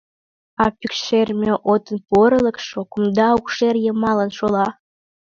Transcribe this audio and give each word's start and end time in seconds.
А 0.63 0.65
пӱкшерме 0.77 1.51
отын 1.73 1.97
порылыкшо 2.09 2.79
кумда 2.91 3.27
укшер 3.39 3.75
йымалан 3.85 4.31
шула. 4.37 4.67